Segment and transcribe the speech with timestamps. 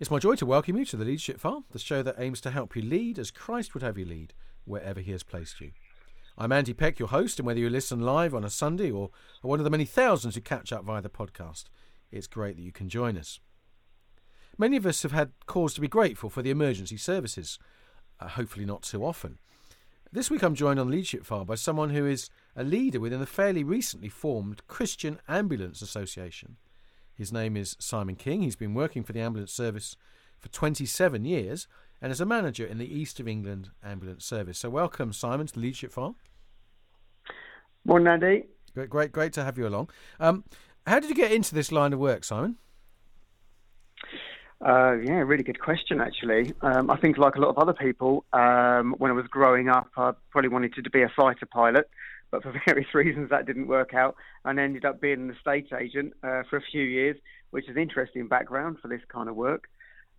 [0.00, 2.50] It's my joy to welcome you to the Leadership File, the show that aims to
[2.50, 4.32] help you lead as Christ would have you lead,
[4.64, 5.72] wherever He has placed you.
[6.38, 9.10] I'm Andy Peck, your host, and whether you listen live on a Sunday or,
[9.42, 11.64] one of the many thousands who catch up via the podcast,
[12.10, 13.40] it's great that you can join us.
[14.56, 17.58] Many of us have had cause to be grateful for the emergency services,
[18.20, 19.38] uh, hopefully not too often.
[20.10, 23.26] This week I'm joined on Leadership File by someone who is a leader within the
[23.26, 26.56] fairly recently formed Christian Ambulance Association.
[27.20, 28.40] His name is Simon King.
[28.40, 29.94] He's been working for the ambulance service
[30.38, 31.68] for 27 years
[32.00, 34.58] and is a manager in the East of England Ambulance Service.
[34.58, 36.16] So, welcome, Simon, to the Leadership File.
[37.84, 38.44] Morning, Andy.
[38.72, 39.90] Great, great, great to have you along.
[40.18, 40.44] Um,
[40.86, 42.56] how did you get into this line of work, Simon?
[44.66, 46.54] Uh, yeah, really good question, actually.
[46.62, 49.90] Um, I think, like a lot of other people, um, when I was growing up,
[49.94, 51.86] I probably wanted to be a fighter pilot
[52.30, 56.12] but for various reasons that didn't work out, and ended up being an estate agent
[56.22, 57.16] uh, for a few years,
[57.50, 59.68] which is an interesting background for this kind of work.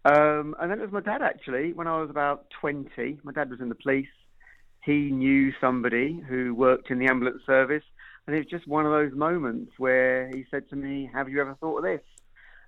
[0.04, 1.74] Um, and then it was my dad actually.
[1.74, 4.08] When I was about 20, my dad was in the police.
[4.84, 7.84] He knew somebody who worked in the ambulance service,
[8.26, 11.40] and it was just one of those moments where he said to me, "Have you
[11.40, 12.02] ever thought of this?"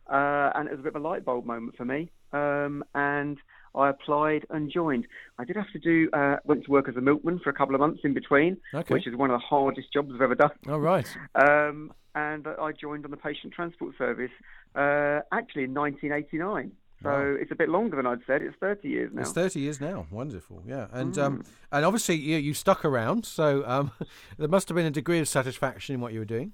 [0.08, 2.12] Uh, and it was a bit of a light bulb moment for me.
[2.34, 3.38] Um, and
[3.76, 5.06] I applied and joined.
[5.40, 7.76] I did have to do uh, went to work as a milkman for a couple
[7.76, 8.94] of months in between, Okay.
[8.94, 10.52] which is one of the hardest jobs I've ever done.
[10.70, 11.08] All right.
[11.36, 14.30] Um, and I joined on the patient transport service
[14.76, 16.72] uh, actually in 1989.
[17.02, 17.36] So Wow.
[17.42, 18.44] it's a bit longer than I'd said.
[18.44, 19.22] It's 30 years now.
[19.22, 20.06] It's 30 years now.
[20.12, 20.62] Wonderful.
[20.66, 20.88] Yeah.
[20.94, 23.92] And um, and obviously you, you stuck around, so um,
[24.38, 26.54] there must have been a degree of satisfaction in what you were doing.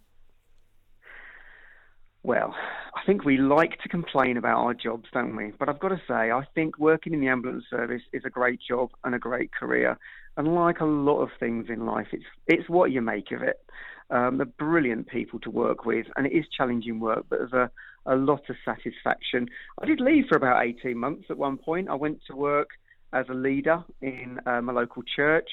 [2.23, 2.53] Well,
[2.93, 5.53] I think we like to complain about our jobs, don't we?
[5.57, 8.59] But I've got to say, I think working in the ambulance service is a great
[8.59, 9.97] job and a great career.
[10.35, 13.61] And like a lot of things in life, it's it's what you make of it.
[14.09, 17.71] Um, they're brilliant people to work with, and it is challenging work, but there's a,
[18.05, 19.47] a lot of satisfaction.
[19.81, 21.89] I did leave for about 18 months at one point.
[21.89, 22.69] I went to work
[23.13, 25.49] as a leader in um, a local church.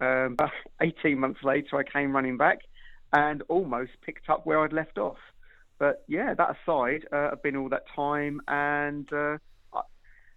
[0.00, 0.50] Um, but
[0.82, 2.58] 18 months later, I came running back
[3.12, 5.18] and almost picked up where I'd left off.
[5.82, 9.38] But yeah, that aside, uh, I've been all that time, and uh,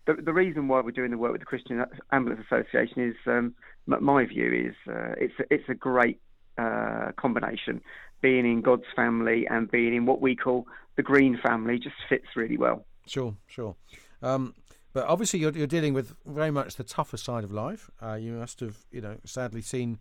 [0.07, 3.53] the the reason why we're doing the work with the Christian Ambulance Association is, um,
[3.85, 6.19] my view is, uh, it's a, it's a great
[6.57, 7.79] uh, combination.
[8.21, 12.25] Being in God's family and being in what we call the Green family just fits
[12.35, 12.83] really well.
[13.05, 13.75] Sure, sure.
[14.23, 14.55] Um,
[14.93, 17.91] but obviously, you're, you're dealing with very much the tougher side of life.
[18.01, 19.99] Uh, you must have, you know, sadly seen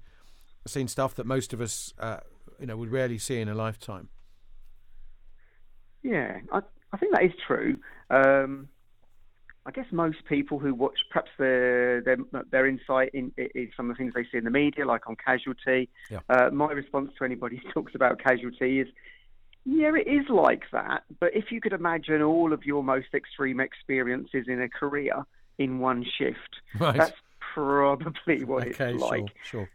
[0.67, 2.21] seen stuff that most of us, uh,
[2.59, 4.09] you know, would rarely see in a lifetime.
[6.05, 6.61] Yeah, I,
[6.93, 7.79] I think that is true.
[8.11, 8.69] Um,
[9.67, 12.19] I guess most people who watch, perhaps their their,
[12.51, 15.17] their insight in, in some of the things they see in the media, like on
[15.17, 15.89] casualty.
[16.11, 16.21] Yeah.
[16.29, 18.89] Uh, my response to anybody who talks about casualty is,
[19.65, 21.05] yeah, it is like that.
[21.19, 25.25] But if you could imagine all of your most extreme experiences in a career
[25.57, 26.99] in one shift, Right.
[26.99, 27.17] that's
[27.55, 29.25] probably what okay, it's like.
[29.45, 29.71] sure, sure.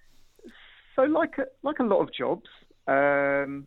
[0.95, 2.49] So, like a, like a lot of jobs,
[2.87, 3.65] um,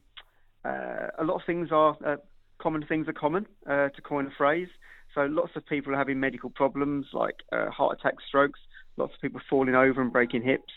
[0.65, 2.17] uh, a lot of things are uh,
[2.62, 3.47] common things are common.
[3.67, 4.69] Uh, to coin a phrase,
[5.15, 8.61] so lots of people are having medical problems like uh, heart attacks, strokes.
[8.97, 10.73] Lots of people falling over and breaking hips.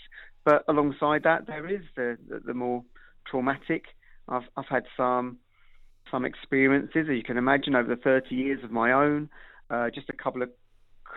[0.45, 2.83] But alongside that, there is the the, the more
[3.27, 3.85] traumatic.
[4.27, 5.37] I've I've had some
[6.11, 9.29] some experiences, as you can imagine, over the 30 years of my own.
[9.69, 10.49] Uh, just a couple of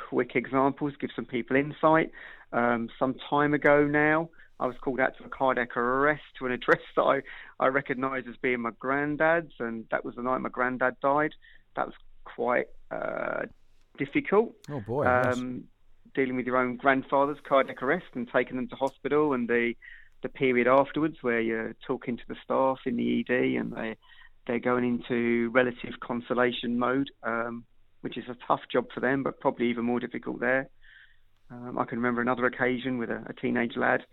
[0.09, 2.11] quick examples, give some people insight.
[2.53, 6.52] Um, some time ago now, I was called out to a cardiac arrest to an
[6.52, 7.22] address that I,
[7.60, 11.34] I recognise as being my granddad's, and that was the night my granddad died.
[11.76, 13.42] That was quite uh,
[13.98, 14.54] difficult.
[14.70, 15.06] Oh boy.
[15.06, 15.64] Um,
[16.14, 19.74] dealing with your own grandfather's cardiac arrest and taking them to hospital, and the
[20.22, 23.96] the period afterwards where you're talking to the staff in the ED and they
[24.46, 27.64] they're going into relative consolation mode, um,
[28.00, 30.70] which is a tough job for them, but probably even more difficult there.
[31.50, 34.04] Um, I can remember another occasion with a, a teenage lad,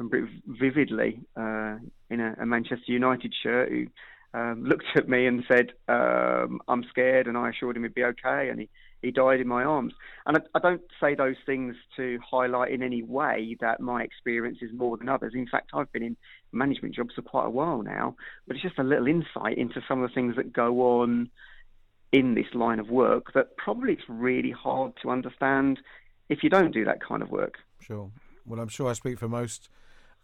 [0.00, 1.76] remember it vividly, uh,
[2.08, 3.86] in a, a Manchester United shirt who
[4.32, 8.04] um, looked at me and said, um, "I'm scared," and I assured him he'd be
[8.04, 8.68] okay, and he,
[9.02, 9.92] he died in my arms.
[10.26, 14.58] And I, I don't say those things to highlight in any way that my experience
[14.62, 15.32] is more than others.
[15.34, 16.16] In fact, I've been in
[16.52, 20.02] management jobs for quite a while now, but it's just a little insight into some
[20.02, 21.30] of the things that go on
[22.12, 25.78] in this line of work that probably it's really hard to understand
[26.28, 27.54] if you don't do that kind of work.
[27.80, 28.10] Sure.
[28.46, 29.68] Well, I'm sure I speak for most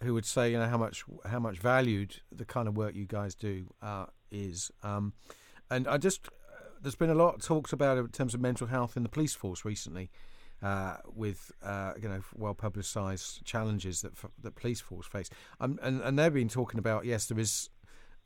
[0.03, 3.07] who would say, you know, how much how much valued the kind of work you
[3.07, 4.71] guys do uh, is.
[4.83, 5.13] Um,
[5.71, 6.29] and I just,
[6.81, 9.65] there's been a lot talked about in terms of mental health in the police force
[9.65, 10.11] recently,
[10.63, 15.31] uh, with uh, you know well publicised challenges that f- that police force face.
[15.61, 17.71] Um, and and they've been talking about yes, there is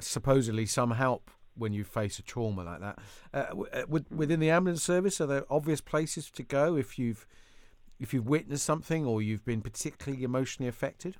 [0.01, 2.99] supposedly some help when you face a trauma like that.
[3.33, 7.27] Uh, uh within the ambulance service, are there obvious places to go if you've
[7.99, 11.17] if you've witnessed something or you've been particularly emotionally affected?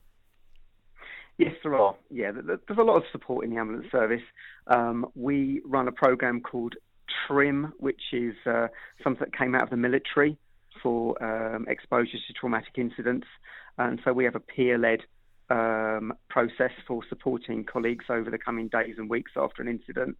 [1.41, 1.97] Yes, there are.
[2.11, 4.23] Yeah, there's a lot of support in the ambulance service.
[4.67, 6.75] Um, we run a program called
[7.27, 8.69] TRIM, which is uh,
[9.03, 10.37] something that came out of the military
[10.83, 13.27] for um, exposures to traumatic incidents.
[13.79, 15.01] And so we have a peer led
[15.49, 20.19] um, process for supporting colleagues over the coming days and weeks after an incident.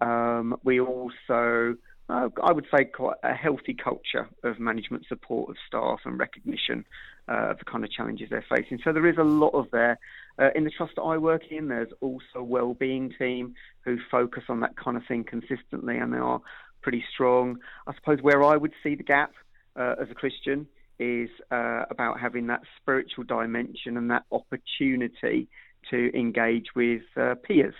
[0.00, 1.76] Um, we also,
[2.08, 6.86] uh, I would say, quite a healthy culture of management support of staff and recognition
[7.28, 8.80] uh, of the kind of challenges they're facing.
[8.82, 9.98] So there is a lot of there.
[10.38, 13.54] Uh, in the trust that I work in, there's also a well-being team
[13.84, 16.40] who focus on that kind of thing consistently, and they are
[16.82, 17.58] pretty strong.
[17.86, 19.32] I suppose where I would see the gap
[19.76, 20.66] uh, as a Christian
[20.98, 25.48] is uh, about having that spiritual dimension and that opportunity
[25.90, 27.74] to engage with uh, peers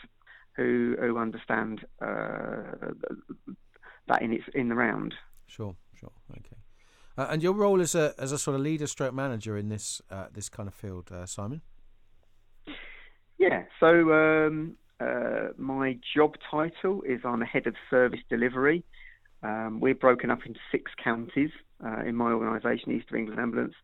[0.56, 2.92] who who understand uh,
[4.08, 5.14] that in its in the round.
[5.46, 6.56] Sure, sure, okay.
[7.16, 10.02] Uh, and your role as a as a sort of leader, stroke manager in this
[10.32, 11.62] this kind of field, Simon.
[13.50, 14.76] Yeah, so um,
[15.58, 18.84] my job title is I'm a head of service delivery.
[19.42, 21.50] Um, we're broken up into six counties
[21.84, 23.74] uh, in my organisation, East of England Ambulance,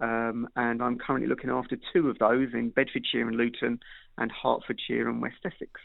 [0.00, 3.80] um, and I'm currently looking after two of those in Bedfordshire and Luton,
[4.18, 5.80] and Hertfordshire and West Essex.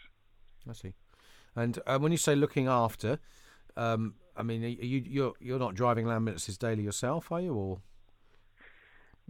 [0.69, 0.93] I see.
[1.55, 3.17] And uh, when you say looking after,
[3.77, 7.53] um, I mean, you you're you're not driving ambulances daily yourself, are you?
[7.53, 7.79] Or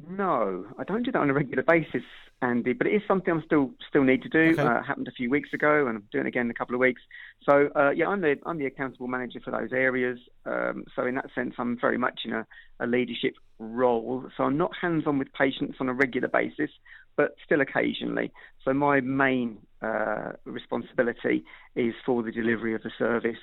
[0.10, 2.04] no, I don't do that on a regular basis,
[2.42, 2.74] Andy.
[2.74, 4.54] But it is something I'm still still need to do.
[4.54, 4.62] Okay.
[4.62, 6.82] Uh, happened a few weeks ago, and I'm doing it again in a couple of
[6.82, 7.02] weeks.
[7.44, 10.20] So uh, yeah, I'm the I'm the accountable manager for those areas.
[10.46, 12.46] Um, so in that sense, I'm very much in a,
[12.80, 14.26] a leadership role.
[14.36, 16.72] So I'm not hands on with patients on a regular basis,
[17.16, 18.32] but still occasionally.
[18.66, 21.44] So my main uh, responsibility
[21.76, 23.42] is for the delivery of the service,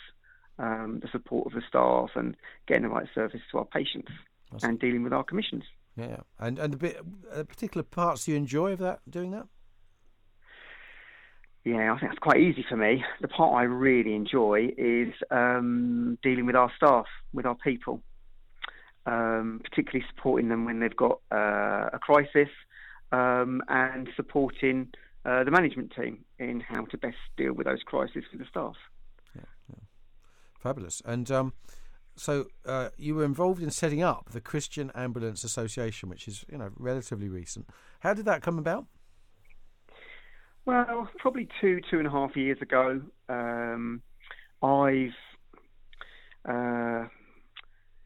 [0.58, 2.36] um, the support of the staff, and
[2.66, 4.10] getting the right service to our patients,
[4.52, 4.70] awesome.
[4.70, 5.64] and dealing with our commissions.
[5.98, 7.00] Yeah, and and the bit
[7.34, 9.46] uh, particular parts you enjoy of that doing that.
[11.64, 13.04] Yeah, I think that's quite easy for me.
[13.20, 18.00] The part I really enjoy is um, dealing with our staff, with our people,
[19.06, 22.48] um, particularly supporting them when they've got uh, a crisis,
[23.10, 24.88] um, and supporting
[25.24, 28.76] uh, the management team in how to best deal with those crises for the staff.
[29.34, 29.80] Yeah, yeah.
[30.60, 31.02] fabulous.
[31.04, 31.52] And um,
[32.18, 36.58] so uh, you were involved in setting up the Christian Ambulance Association, which is you
[36.58, 37.68] know relatively recent.
[38.00, 38.86] How did that come about?
[40.64, 44.02] Well, probably two two and a half years ago, um,
[44.62, 45.14] I've
[46.48, 47.06] uh,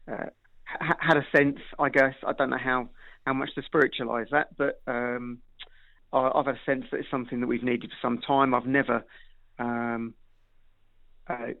[0.09, 0.29] uh,
[0.65, 1.59] ha- had a sense.
[1.79, 2.89] I guess I don't know how
[3.25, 5.39] how much to spiritualize that, but um,
[6.11, 8.53] I, have had a sense that it's something that we've needed for some time.
[8.53, 9.03] I've never
[9.59, 10.13] um,
[11.27, 11.53] uh,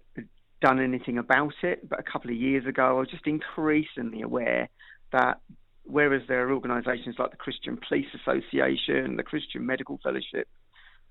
[0.63, 4.69] done anything about it, but a couple of years ago, I was just increasingly aware
[5.11, 5.41] that
[5.83, 10.47] whereas there are organisations like the Christian Police Association, the Christian Medical Fellowship,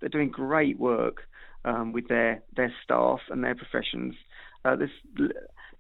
[0.01, 1.29] they're doing great work
[1.67, 4.15] um, with their their staff and their professions.
[4.65, 4.91] Uh, this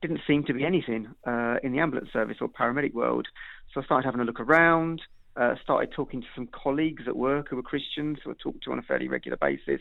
[0.02, 3.26] didn't seem to be anything uh, in the ambulance service or paramedic world.
[3.72, 5.00] So I started having a look around,
[5.36, 8.72] uh, started talking to some colleagues at work who were Christians, who I talked to
[8.72, 9.80] on a fairly regular basis,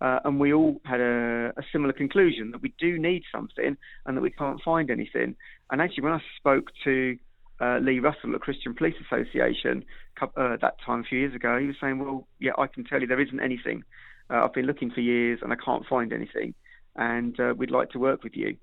[0.00, 4.16] uh, and we all had a, a, similar conclusion that we do need something and
[4.16, 5.34] that we can't find anything.
[5.70, 7.18] And actually, when I spoke to
[7.60, 9.84] uh, Lee Russell at Christian Police Association
[10.22, 13.00] uh, that time a few years ago, he was saying, "Well, yeah, I can tell
[13.00, 13.82] you there isn't anything.
[14.30, 16.54] Uh, I've been looking for years and I can't find anything,
[16.94, 18.56] and uh, we'd like to work with you."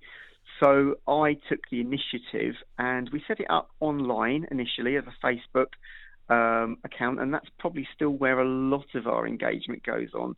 [0.60, 5.74] So I took the initiative and we set it up online initially as a Facebook
[6.30, 10.36] um, account, and that's probably still where a lot of our engagement goes on.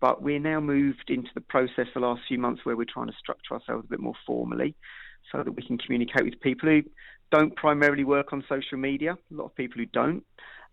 [0.00, 3.16] But we're now moved into the process the last few months where we're trying to
[3.18, 4.74] structure ourselves a bit more formally
[5.30, 6.82] so that we can communicate with people who
[7.30, 10.24] don't primarily work on social media, a lot of people who don't.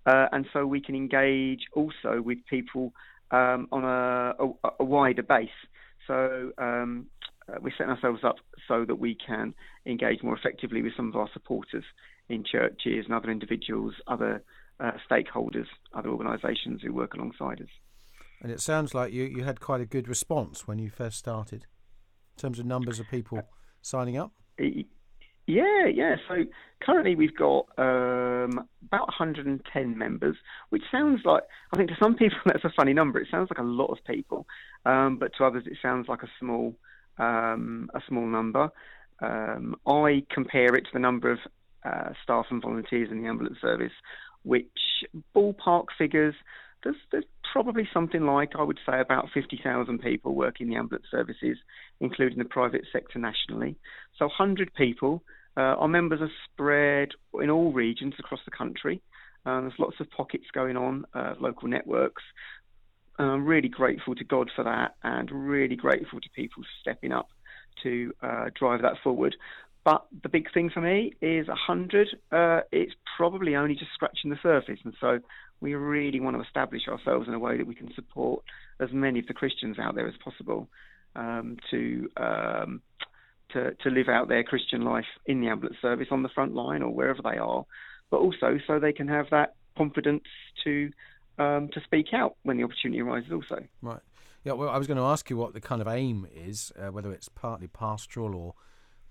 [0.06, 2.94] Uh, and so we can engage also with people
[3.32, 5.50] um, on a, a, a, wider base.
[6.08, 7.08] So um,
[7.50, 9.54] uh, we're setting ourselves up so that we can
[9.86, 11.84] engage more effectively with some of our supporters
[12.30, 14.44] in churches and other individuals, other
[14.80, 17.68] uh, stakeholders, other organisations who work alongside us.
[18.42, 21.66] And it sounds like you, you had quite a good response when you first started,
[22.36, 23.42] in terms of numbers of people
[23.82, 24.32] signing up.
[25.48, 26.18] Yeah, yeah.
[26.28, 26.44] So
[26.82, 30.36] currently we've got um, about 110 members,
[30.70, 33.20] which sounds like I think to some people that's a funny number.
[33.20, 34.46] It sounds like a lot of people,
[34.86, 36.76] um, but to others it sounds like a small
[37.18, 38.70] um, a small number.
[39.22, 41.40] Um, I compare it to the number of
[41.86, 43.94] uh, staff and volunteers in the ambulance service,
[44.44, 44.68] which
[45.34, 46.36] ballpark figures
[46.88, 51.08] there's, there's probably something like, I would say, about 50,000 people working in the ambulance
[51.12, 51.58] services,
[52.00, 53.76] including the private sector nationally.
[54.18, 55.24] So 100 people.
[55.58, 57.10] Uh, our members are spread
[57.42, 59.02] in all regions across the country.
[59.46, 62.24] Um, there's lots of pockets going on, uh, local networks.
[63.20, 67.28] I'm really grateful to God for that and really grateful to people stepping up
[67.84, 69.36] to uh, drive that forward.
[69.84, 74.38] But the big thing for me is 100, uh, it's probably only just scratching the
[74.44, 74.80] surface.
[74.84, 75.20] And so
[75.60, 78.44] we really want to establish ourselves in a way that we can support
[78.80, 80.68] as many of the Christians out there as possible
[81.16, 82.82] um, to, um,
[83.54, 86.82] to, to live out their Christian life in the ambulance service on the front line
[86.82, 87.66] or wherever they are,
[88.12, 90.24] but also so they can have that confidence
[90.64, 90.92] to
[91.40, 93.32] um, to speak out when the opportunity arises.
[93.32, 94.00] Also, right.
[94.44, 94.54] Yeah.
[94.54, 97.12] Well, I was going to ask you what the kind of aim is, uh, whether
[97.12, 98.54] it's partly pastoral or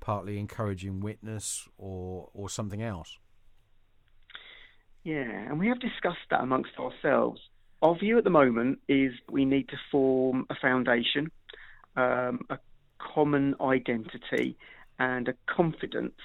[0.01, 3.19] partly encouraging witness or or something else.
[5.07, 7.41] Yeah, and we have discussed that amongst ourselves.
[7.81, 11.31] Our view at the moment is we need to form a foundation,
[11.97, 12.59] um, a
[12.99, 14.57] common identity,
[14.99, 16.19] and a confidence.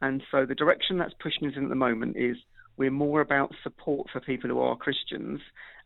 [0.00, 2.38] And so the direction that's pushing us in at the moment is
[2.78, 5.42] we're more about support for people who are Christians,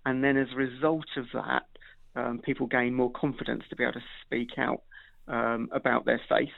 [0.07, 1.66] and then as a result of that,
[2.14, 4.83] um, people gain more confidence to be able to speak out
[5.26, 6.54] um, about their faith,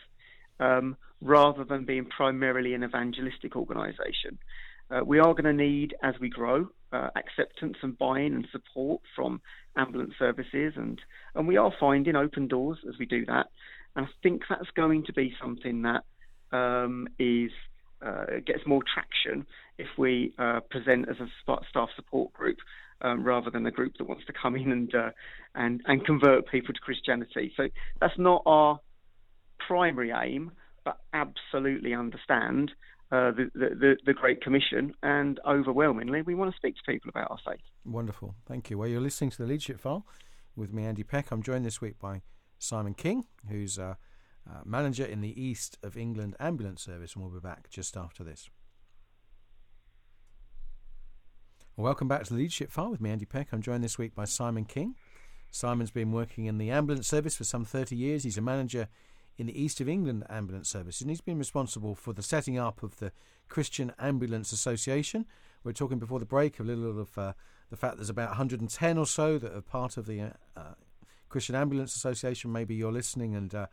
[0.60, 4.38] um, rather than being primarily an evangelistic organisation.
[4.90, 9.00] Uh, we are going to need, as we grow, uh, acceptance and buy-in and support
[9.14, 9.40] from
[9.76, 11.00] ambulance services, and
[11.34, 13.46] and we are finding open doors as we do that.
[13.94, 16.04] And I think that's going to be something that
[16.56, 17.52] um, is
[18.04, 19.46] uh, gets more traction
[19.78, 21.28] if we uh, present as a
[21.70, 22.56] staff support group
[23.02, 25.10] um, rather than a group that wants to come in and uh,
[25.54, 27.52] and and convert people to Christianity.
[27.56, 27.68] So
[28.00, 28.80] that's not our
[29.66, 30.52] primary aim,
[31.12, 32.72] absolutely understand
[33.12, 37.30] uh, the, the, the Great Commission, and overwhelmingly, we want to speak to people about
[37.30, 37.60] our faith.
[37.84, 38.78] Wonderful, thank you.
[38.78, 40.06] Well, you're listening to the Leadership File
[40.54, 41.32] with me, Andy Peck.
[41.32, 42.22] I'm joined this week by
[42.58, 43.94] Simon King, who's uh,
[44.48, 48.22] uh, manager in the East of England Ambulance Service, and we'll be back just after
[48.22, 48.48] this.
[51.76, 53.48] welcome back to the Leadership File with me, Andy Peck.
[53.52, 54.96] I'm joined this week by Simon King.
[55.50, 58.22] Simon's been working in the ambulance service for some 30 years.
[58.22, 58.88] He's a manager
[59.40, 62.82] in the East of England Ambulance Service, and he's been responsible for the setting up
[62.82, 63.10] of the
[63.48, 65.24] Christian Ambulance Association.
[65.64, 67.32] We are talking before the break a little of uh,
[67.70, 70.74] the fact there's about 110 or so that are part of the uh, uh,
[71.30, 72.52] Christian Ambulance Association.
[72.52, 73.66] Maybe you're listening and uh,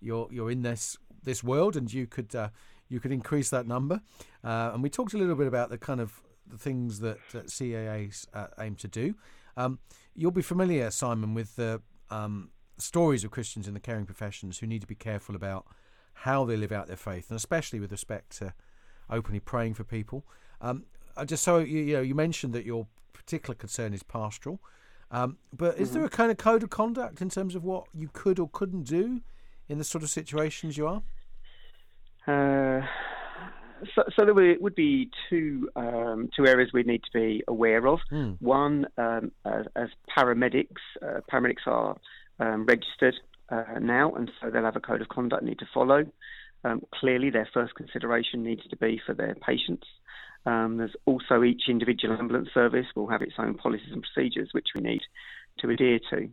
[0.00, 2.48] you're you're in this this world, and you could uh,
[2.88, 4.00] you could increase that number.
[4.42, 7.46] Uh, and we talked a little bit about the kind of the things that, that
[7.46, 8.12] CAA
[8.58, 9.14] aim to do.
[9.56, 9.78] Um,
[10.16, 14.66] you'll be familiar, Simon, with the um, stories of Christians in the caring professions who
[14.66, 15.66] need to be careful about
[16.14, 18.54] how they live out their faith, and especially with respect to
[19.10, 20.24] openly praying for people.
[20.60, 20.84] Um,
[21.16, 24.60] I just so you, you, know, you mentioned that your particular concern is pastoral,
[25.10, 25.98] um, but is mm-hmm.
[25.98, 28.84] there a kind of code of conduct in terms of what you could or couldn't
[28.84, 29.20] do
[29.68, 31.02] in the sort of situations you are?
[32.26, 32.86] Uh,
[33.94, 37.98] so, so, there would be two um, two areas we need to be aware of.
[38.12, 38.36] Mm.
[38.40, 40.68] One, um, as, as, paramedics,
[41.02, 41.96] uh, paramedics are
[42.42, 43.14] um, registered
[43.48, 46.04] uh, now, and so they'll have a code of conduct need to follow.
[46.64, 49.86] Um, clearly, their first consideration needs to be for their patients.
[50.44, 54.68] Um, there's also each individual ambulance service will have its own policies and procedures which
[54.74, 55.02] we need
[55.60, 56.28] to adhere to.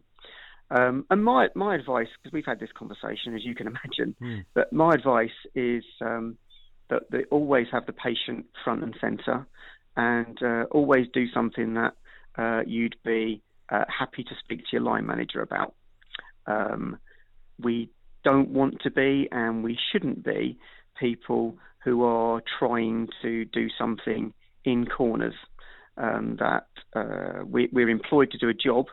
[0.71, 4.45] Um, and my my advice, because we've had this conversation, as you can imagine, mm.
[4.53, 6.37] but my advice is um,
[6.89, 9.47] that they always have the patient front and centre,
[9.95, 11.93] and uh, always do something that
[12.37, 15.73] uh, you'd be uh, happy to speak to your line manager about.
[16.49, 16.97] Um,
[17.61, 17.89] we
[18.23, 20.57] don't want to be, and we shouldn't be,
[20.99, 24.33] people who are trying to do something
[24.65, 25.35] in corners.
[25.97, 28.85] Um, that uh, we, are employed to do a job,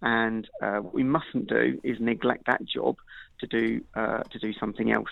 [0.00, 2.96] and uh, what we mustn't do is neglect that job
[3.40, 5.10] to do uh, to do something else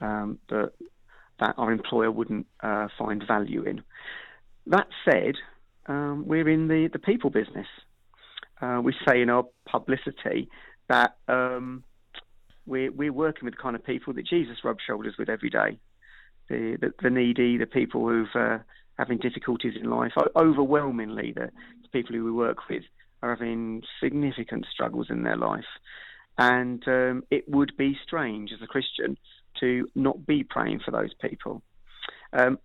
[0.00, 0.72] um, that
[1.38, 3.82] that our employer wouldn't uh, find value in.
[4.66, 5.36] That said,
[5.86, 7.66] um, we're in the, the people business.
[8.60, 10.48] Uh, we say in our publicity
[10.90, 11.84] that um,
[12.66, 15.78] we're, we're working with the kind of people that Jesus rubs shoulders with every day.
[16.48, 18.58] The, the, the needy, the people who've uh,
[18.98, 20.12] having difficulties in life.
[20.34, 21.50] Overwhelmingly, the,
[21.82, 22.82] the, people who we work with
[23.22, 25.64] are having significant struggles in their life.
[26.36, 29.16] And um, it would be strange as a Christian
[29.60, 31.62] to not be praying for those people.
[32.32, 32.58] Um,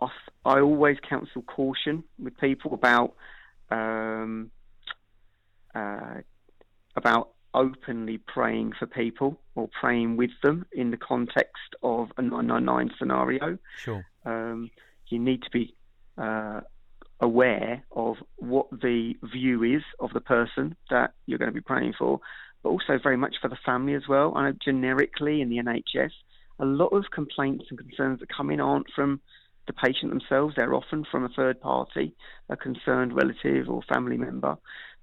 [0.00, 0.08] I,
[0.44, 3.14] I, always counsel caution with people about
[3.70, 4.50] um,
[5.74, 6.22] uh,
[6.96, 12.90] about openly praying for people or praying with them in the context of a 999
[12.98, 13.58] scenario.
[13.78, 14.04] Sure.
[14.24, 14.70] Um,
[15.08, 15.74] you need to be
[16.18, 16.60] uh,
[17.20, 21.94] aware of what the view is of the person that you're going to be praying
[21.98, 22.20] for,
[22.62, 24.34] but also very much for the family as well.
[24.36, 26.10] I know generically in the NHS,
[26.58, 29.20] a lot of complaints and concerns that come in aren't from
[29.66, 32.14] the patient themselves, they're often from a third party,
[32.48, 34.56] a concerned relative or family member.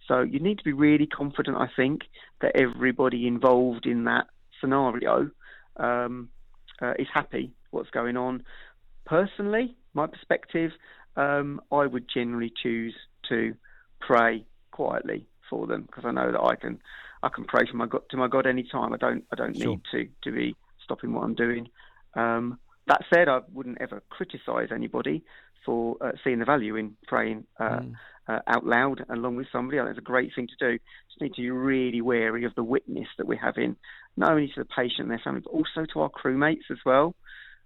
[0.07, 2.01] So you need to be really confident, I think,
[2.43, 4.27] that everybody involved in that
[4.59, 5.31] scenario
[5.77, 6.29] um,
[6.81, 8.43] uh, is happy what's going on.
[9.05, 10.71] Personally, my perspective,
[11.15, 12.93] um, I would generally choose
[13.29, 13.55] to
[14.01, 16.79] pray quietly for them because I know that I can
[17.23, 18.93] I can pray to my God to my God anytime.
[18.93, 19.67] I don't I don't sure.
[19.67, 21.69] need to to be stopping what I'm doing.
[22.15, 25.23] Um, that said, I wouldn't ever criticise anybody
[25.65, 27.93] for uh, seeing the value in praying uh, mm.
[28.27, 29.77] Uh, out loud along with somebody.
[29.77, 30.79] It's a great thing to do.
[31.09, 33.75] Just need to be really wary of the witness that we're having,
[34.15, 37.15] not only to the patient and their family, but also to our crewmates as well.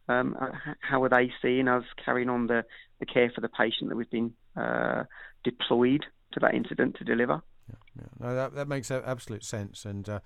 [0.09, 2.63] Um, uh, how are they seeing us carrying on the,
[2.99, 5.03] the care for the patient that we've been uh,
[5.43, 7.41] deployed to that incident to deliver?
[7.69, 8.27] Yeah, yeah.
[8.27, 9.83] No, that, that makes absolute sense.
[9.83, 10.19] And uh,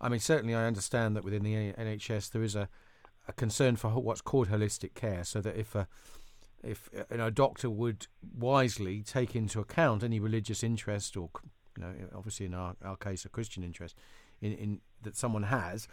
[0.00, 2.68] I mean, certainly I understand that within the NHS there is a,
[3.26, 5.88] a concern for what's called holistic care, so that if a
[6.66, 8.06] if you know, a doctor would
[8.36, 11.30] wisely take into account any religious interest or
[11.76, 13.96] you know obviously in our, our case a Christian interest
[14.40, 15.88] in, in that someone has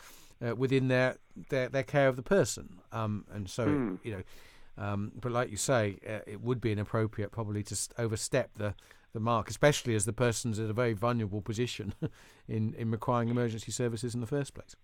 [0.46, 1.18] uh, within their,
[1.50, 4.00] their their care of the person um, and so mm.
[4.04, 4.24] you know
[4.78, 8.74] um, but like you say uh, it would be inappropriate probably to overstep the
[9.14, 11.94] the mark especially as the person's in a very vulnerable position
[12.48, 14.76] in in requiring emergency services in the first place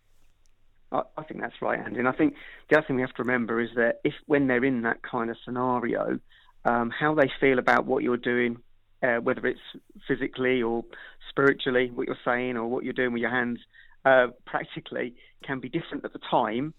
[1.27, 1.99] think that's right, Andy.
[1.99, 2.35] And I think
[2.69, 5.29] the other thing we have to remember is that if when they're in that kind
[5.29, 6.19] of scenario,
[6.65, 8.57] um, how they feel about what you're doing,
[9.03, 9.59] uh, whether it's
[10.07, 10.83] physically or
[11.29, 13.59] spiritually, what you're saying or what you're doing with your hands,
[14.05, 16.73] uh, practically can be different at the time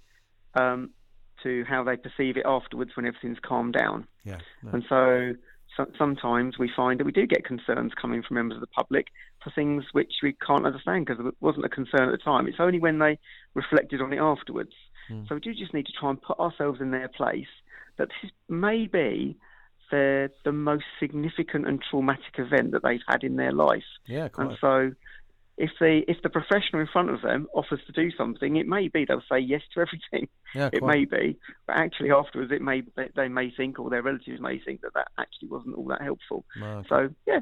[0.55, 0.91] um,
[1.43, 4.07] to how they perceive it afterwards when everything's calmed down.
[4.25, 4.71] Yeah, no.
[4.73, 5.33] And so
[5.79, 9.07] so, sometimes we find that we do get concerns coming from members of the public
[9.43, 12.49] for things which we can't understand because it wasn't a concern at the time.
[12.49, 13.19] It's only when they
[13.55, 14.73] reflected on it afterwards.
[15.11, 15.29] Mm.
[15.29, 17.47] So we do just need to try and put ourselves in their place
[17.97, 19.37] that this may be
[19.91, 23.89] the the most significant and traumatic event that they've had in their life.
[24.07, 24.49] Yeah, quite.
[24.49, 24.91] And so
[25.59, 28.89] if the if the professional in front of them offers to do something, it may
[28.89, 30.29] be they'll say yes to everything.
[30.55, 32.83] Yeah, it may be, but actually afterwards, it may
[33.15, 36.45] they, may think or their relatives may think that that actually wasn't all that helpful.
[36.89, 37.41] So yeah,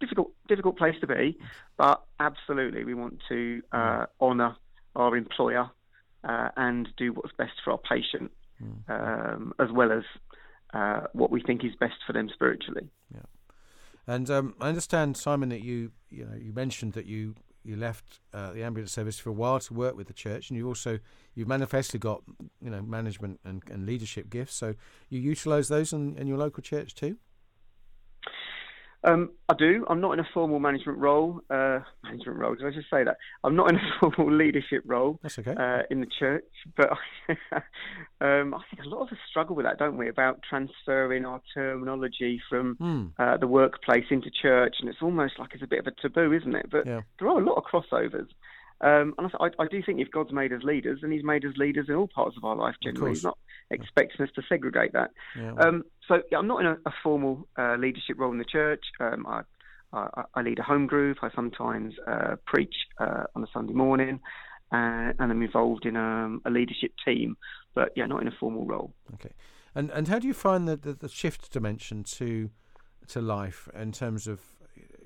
[0.00, 1.38] difficult difficult place to be,
[1.78, 4.06] but absolutely we want to uh, mm.
[4.20, 4.56] honour
[4.96, 5.70] our employer
[6.24, 8.90] uh, and do what's best for our patient, mm.
[8.90, 10.02] um, as well as
[10.74, 12.88] uh, what we think is best for them spiritually.
[13.14, 13.22] Yeah.
[14.06, 18.20] And um, I understand, Simon, that you you know you mentioned that you you left
[18.32, 20.98] uh, the ambulance service for a while to work with the church, and you also
[21.34, 22.22] you've manifestly got
[22.60, 24.54] you know management and, and leadership gifts.
[24.54, 24.74] So
[25.08, 27.16] you utilise those in, in your local church too.
[29.04, 29.84] Um, I do.
[29.88, 31.40] I'm not in a formal management role.
[31.50, 32.54] Uh, management role.
[32.54, 33.16] Did I just say that?
[33.42, 35.18] I'm not in a formal leadership role.
[35.22, 35.54] That's okay.
[35.58, 36.44] Uh, in the church,
[36.76, 36.90] but
[38.20, 40.08] um, I think a lot of us struggle with that, don't we?
[40.08, 43.10] About transferring our terminology from mm.
[43.18, 46.32] uh, the workplace into church, and it's almost like it's a bit of a taboo,
[46.32, 46.66] isn't it?
[46.70, 47.00] But yeah.
[47.18, 48.28] there are a lot of crossovers.
[48.82, 51.52] Um, and I, I, do think if God's made us leaders, and He's made us
[51.56, 53.38] leaders in all parts of our life, generally, He's not
[53.70, 55.10] expecting us to segregate that.
[55.38, 55.54] Yeah.
[55.54, 58.84] Um, so yeah, I'm not in a, a formal uh, leadership role in the church.
[58.98, 59.42] Um, I,
[59.92, 61.18] I, I, lead a home group.
[61.22, 64.18] I sometimes uh, preach uh, on a Sunday morning,
[64.72, 67.36] uh, and I'm involved in um, a leadership team.
[67.74, 68.94] But yeah, not in a formal role.
[69.14, 69.32] Okay,
[69.76, 72.50] and and how do you find the, the, the shift dimension to
[73.08, 74.40] to life in terms of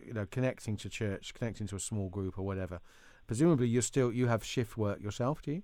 [0.03, 2.81] you know connecting to church, connecting to a small group or whatever?
[3.27, 5.63] Presumably, you still you have shift work yourself, do you?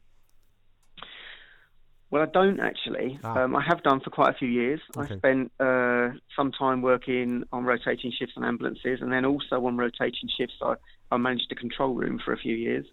[2.12, 3.18] Well, I don't actually.
[3.24, 3.44] Ah.
[3.44, 4.80] Um, I have done for quite a few years.
[4.94, 5.14] Okay.
[5.14, 9.78] I spent uh, some time working on rotating shifts on ambulances, and then also on
[9.78, 10.74] rotating shifts, I,
[11.10, 12.84] I managed a control room for a few years.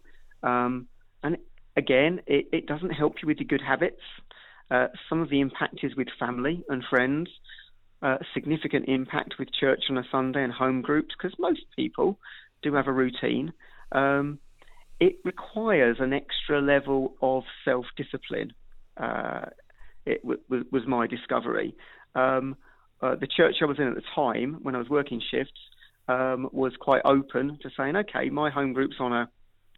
[0.41, 0.87] Um,
[1.21, 1.37] and
[1.75, 4.01] again, it, it, doesn't help you with your good habits.
[4.71, 7.29] Uh, some of the impact is with family and friends.
[8.01, 12.17] Uh, significant impact with church on a Sunday and home groups because most people
[12.61, 13.51] do have a routine.
[13.91, 14.39] Um,
[14.99, 18.53] it requires an extra level of self discipline.
[18.97, 19.45] Uh,
[20.05, 21.75] it w- w- was my discovery.
[22.15, 22.57] Um,
[23.01, 25.59] uh, the church I was in at the time, when I was working shifts,
[26.09, 29.29] um, was quite open to saying, okay, my home group's on a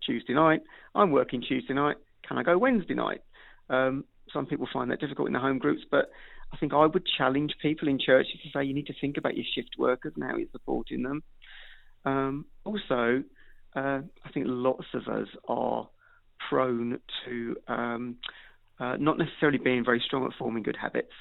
[0.05, 0.61] Tuesday night.
[0.95, 1.97] I'm working Tuesday night.
[2.27, 3.21] Can I go Wednesday night?
[3.69, 6.09] Um, some people find that difficult in the home groups, but
[6.51, 9.35] I think I would challenge people in churches to say you need to think about
[9.35, 11.23] your shift workers and how you're supporting them.
[12.05, 13.23] Um, also,
[13.75, 15.89] uh, I think lots of us are
[16.49, 18.17] prone to um,
[18.79, 21.13] uh, not necessarily being very strong at forming good habits.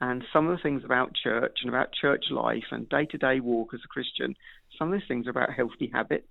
[0.00, 3.40] And some of the things about church and about church life and day to day
[3.40, 4.34] walk as a Christian,
[4.78, 6.26] some of those things are about healthy habits.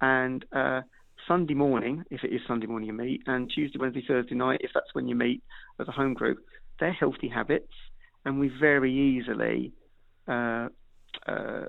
[0.00, 0.82] And uh,
[1.28, 4.72] Sunday morning, if it is Sunday morning you meet, and Tuesday, Wednesday, Thursday night, if
[4.74, 5.42] that's when you meet
[5.78, 6.38] as a home group,
[6.80, 7.72] they're healthy habits.
[8.24, 9.72] And we very easily
[10.26, 10.68] uh,
[11.26, 11.64] uh,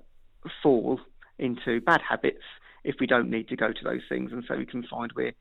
[0.61, 0.99] fall
[1.37, 2.43] into bad habits
[2.83, 4.31] if we don't need to go to those things.
[4.31, 5.33] And so we can find where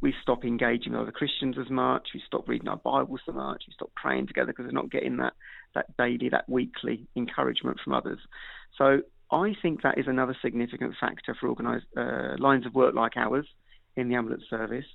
[0.00, 3.64] we stop engaging with other Christians as much, we stop reading our Bibles so much,
[3.66, 5.34] we stop praying together because we're not getting that,
[5.74, 8.18] that daily, that weekly encouragement from others.
[8.76, 13.16] So I think that is another significant factor for organised uh, lines of work like
[13.16, 13.46] ours
[13.96, 14.86] in the ambulance service.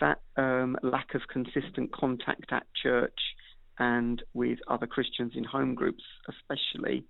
[0.00, 3.18] That um, lack of consistent contact at church
[3.78, 7.04] and with other Christians in home groups, especially,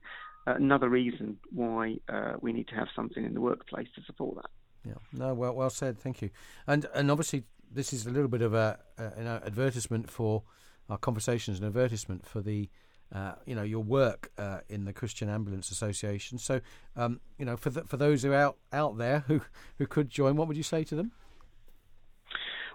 [0.46, 4.50] another reason why uh, we need to have something in the workplace to support that.
[4.85, 5.98] Yeah, no, well, well said.
[5.98, 6.31] Thank you.
[6.66, 10.42] And and obviously, this is a little bit of a, a an advertisement for
[10.88, 12.68] our conversations, an advertisement for the.
[13.12, 16.38] Uh, you know your work uh, in the Christian Ambulance Association.
[16.38, 16.61] So,
[16.94, 19.40] um, you know, for the, for those who are out out there who
[19.79, 21.11] who could join, what would you say to them?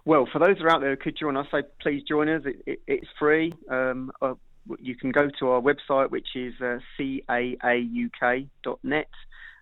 [0.04, 2.44] Well, for those who are out there who could join us, say please join us.
[2.46, 3.54] It, it, it's free.
[3.70, 4.34] Um, uh,
[4.80, 8.50] you can go to our website, which is uh, caauk.net.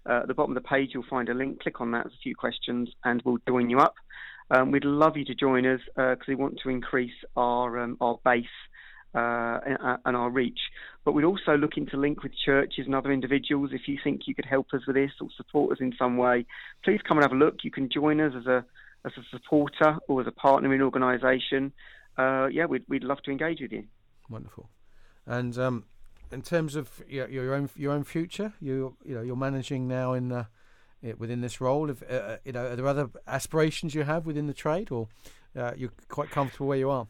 [0.05, 1.61] Uh, at the bottom of the page, you'll find a link.
[1.61, 2.03] Click on that.
[2.03, 3.95] There's a few questions, and we'll join you up.
[4.51, 7.97] Um, we'd love you to join us because uh, we want to increase our um,
[8.01, 8.45] our base
[9.15, 10.59] uh, and, uh, and, our reach.
[11.05, 13.69] But we'd also looking to link with churches and other individuals.
[13.73, 16.45] If you think you could help us with this or support us in some way,
[16.83, 17.57] please come and have a look.
[17.63, 18.65] You can join us as a
[19.05, 21.71] as a supporter or as a partner in organisation.
[22.17, 23.83] Uh, yeah, we'd we'd love to engage with you.
[24.29, 24.69] Wonderful.
[25.25, 25.85] And um,
[26.31, 30.13] in terms of your, your own your own future, you you know you're managing now
[30.13, 30.47] in the,
[31.17, 31.89] within this role.
[31.89, 35.07] If, uh, uh, you know, are there other aspirations you have within the trade, or
[35.55, 37.07] uh, you're quite comfortable where you are?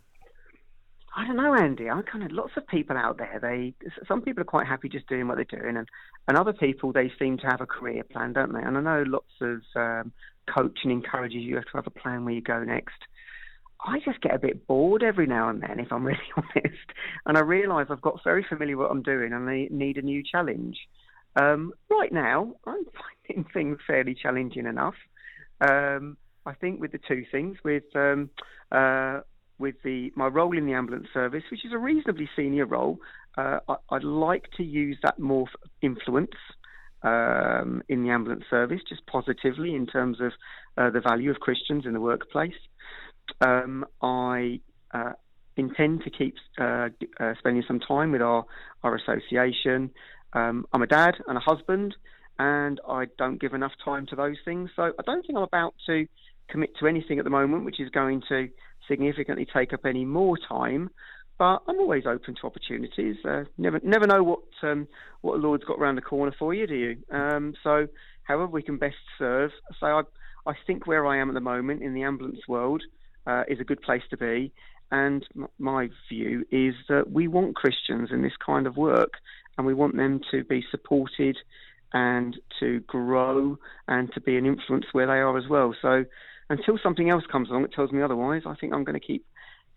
[1.15, 1.89] I don't know, Andy.
[1.89, 3.39] I kind of lots of people out there.
[3.39, 3.75] They
[4.07, 5.87] some people are quite happy just doing what they're doing, and
[6.27, 8.61] and other people they seem to have a career plan, don't they?
[8.61, 10.11] And I know lots of um,
[10.47, 12.95] coaching encourages you to have a plan where you go next.
[13.85, 16.89] I just get a bit bored every now and then, if I'm really honest.
[17.25, 20.23] And I realise I've got very familiar what I'm doing and I need a new
[20.23, 20.77] challenge.
[21.35, 22.85] Um, right now, I'm
[23.27, 24.95] finding things fairly challenging enough.
[25.61, 28.29] Um, I think with the two things, with um,
[28.71, 29.21] uh,
[29.59, 32.99] with the my role in the ambulance service, which is a reasonably senior role,
[33.37, 35.47] uh, I, would like to use that more
[35.81, 36.35] influence
[37.01, 40.33] um, in the ambulance service, just positively in terms of
[40.77, 42.53] uh, the value of Christians in the workplace.
[43.43, 44.59] Um, I
[44.93, 45.13] uh,
[45.57, 48.45] intend to keep uh, uh, spending some time with our,
[48.83, 49.91] our association.
[50.33, 51.95] Um, I'm a dad and a husband,
[52.39, 54.69] and I don't give enough time to those things.
[54.75, 56.07] So I don't think I'm about to
[56.49, 58.47] commit to anything at the moment which is going to
[58.87, 60.89] significantly take up any more time.
[61.37, 63.17] But I'm always open to opportunities.
[63.27, 64.87] Uh, never, never know what um,
[65.21, 66.97] what the Lord's got around the corner for you, do you?
[67.11, 67.87] Um, so,
[68.21, 69.51] however we can best serve.
[69.79, 70.01] So, I,
[70.45, 72.83] I think where I am at the moment in the ambulance world,
[73.27, 74.51] uh, is a good place to be.
[74.91, 79.13] And m- my view is that we want Christians in this kind of work,
[79.57, 81.37] and we want them to be supported
[81.93, 83.57] and to grow
[83.87, 85.75] and to be an influence where they are as well.
[85.81, 86.05] So
[86.49, 89.25] until something else comes along that tells me otherwise, I think I'm going to keep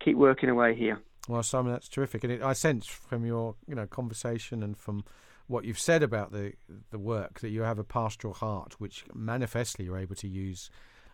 [0.03, 0.99] keep working away here.
[1.27, 5.03] Well, Simon, that's terrific, and it, I sense from your you know conversation and from
[5.47, 6.53] what you've said about the
[6.91, 10.69] the work that you have a pastoral heart, which manifestly you're able to use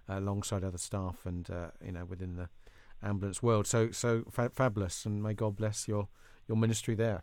[0.07, 2.49] alongside other staff and uh, you know within the
[3.01, 3.67] ambulance world.
[3.67, 6.07] So so fa- fabulous, and may God bless your
[6.47, 7.21] your ministry there.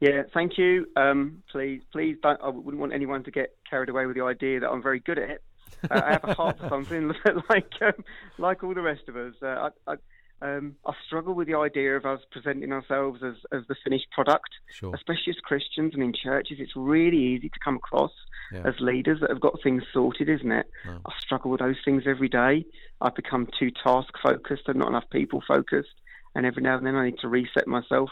[0.00, 0.86] Yeah, thank you.
[0.96, 2.40] Um, please, please don't.
[2.42, 5.18] I wouldn't want anyone to get carried away with the idea that I'm very good
[5.18, 5.42] at it.
[5.90, 7.08] Uh, I have a heart for something
[7.50, 7.92] like um,
[8.38, 9.34] like all the rest of us.
[9.42, 9.94] Uh, I, I,
[10.42, 14.48] um, I struggle with the idea of us presenting ourselves as, as the finished product,
[14.72, 14.94] sure.
[14.94, 16.58] especially as Christians and in churches.
[16.60, 18.12] It's really easy to come across
[18.52, 18.62] yeah.
[18.64, 20.66] as leaders that have got things sorted, isn't it?
[21.04, 22.64] I struggle with those things every day.
[23.00, 25.94] I've become too task focused and not enough people focused,
[26.34, 28.10] and every now and then I need to reset myself.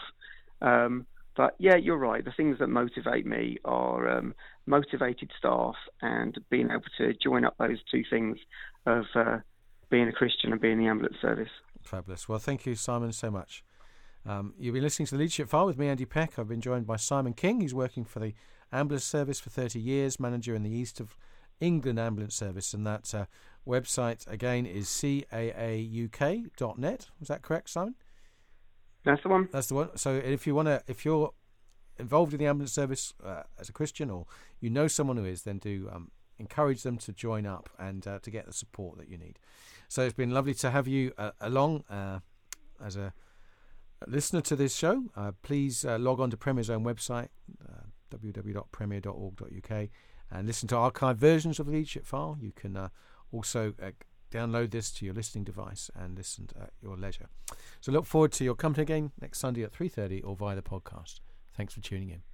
[0.61, 2.23] Um, but yeah, you're right.
[2.23, 7.55] The things that motivate me are um, motivated staff and being able to join up
[7.57, 8.37] those two things
[8.85, 9.37] of uh,
[9.89, 11.49] being a Christian and being in the ambulance service.
[11.89, 12.29] Fabulous.
[12.29, 13.63] Well, thank you, Simon, so much.
[14.23, 16.37] Um, you've been listening to the Leadership File with me, Andy Peck.
[16.37, 17.61] I've been joined by Simon King.
[17.61, 18.35] He's working for the
[18.71, 21.17] Ambulance Service for 30 years, manager in the East of
[21.59, 23.25] England Ambulance Service, and that uh,
[23.67, 25.29] website again is caauk.net.
[27.19, 27.95] Was that correct, Simon?
[29.03, 29.49] That's the one.
[29.51, 29.97] That's the one.
[29.97, 31.33] So if you want to, if you're
[31.97, 34.27] involved in the ambulance service uh, as a Christian, or
[34.59, 38.19] you know someone who is, then do um, encourage them to join up and uh,
[38.19, 39.39] to get the support that you need.
[39.89, 42.19] So it's been lovely to have you uh, along uh,
[42.83, 43.11] as a
[44.07, 47.29] listener to this show, uh, please uh, log on to Premier's own website,
[47.67, 49.89] uh, www.premier.org.uk,
[50.31, 52.37] and listen to archived versions of the leadership file.
[52.39, 52.89] You can
[53.31, 53.73] also
[54.31, 57.29] download this to your listening device and listen at your leisure.
[57.81, 61.19] So look forward to your company again next Sunday at 3.30 or via the podcast.
[61.57, 62.28] Thanks for tuning in.